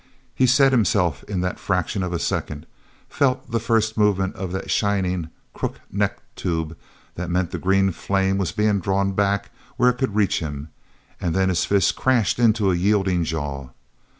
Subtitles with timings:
[0.33, 2.65] He set himself in that fraction of a second,
[3.07, 6.75] felt the first movement of that shining, crook necked tube
[7.13, 10.69] that meant the green flame was being drawn back where it could reach him;
[11.19, 13.69] then his fist crashed into a yielding jaw.